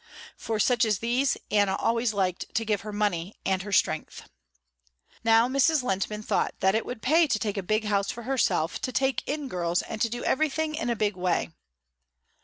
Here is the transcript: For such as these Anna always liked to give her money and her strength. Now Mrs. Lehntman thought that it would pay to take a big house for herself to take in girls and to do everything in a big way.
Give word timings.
For 0.35 0.59
such 0.59 0.83
as 0.83 0.97
these 0.97 1.37
Anna 1.51 1.75
always 1.75 2.11
liked 2.11 2.55
to 2.55 2.65
give 2.65 2.81
her 2.81 2.91
money 2.91 3.35
and 3.45 3.61
her 3.61 3.71
strength. 3.71 4.27
Now 5.23 5.47
Mrs. 5.47 5.83
Lehntman 5.83 6.25
thought 6.25 6.55
that 6.59 6.73
it 6.73 6.87
would 6.87 7.03
pay 7.03 7.27
to 7.27 7.37
take 7.37 7.55
a 7.55 7.61
big 7.61 7.83
house 7.83 8.09
for 8.09 8.23
herself 8.23 8.81
to 8.81 8.91
take 8.91 9.21
in 9.27 9.47
girls 9.47 9.83
and 9.83 10.01
to 10.01 10.09
do 10.09 10.23
everything 10.23 10.73
in 10.73 10.89
a 10.89 10.95
big 10.95 11.15
way. 11.15 11.51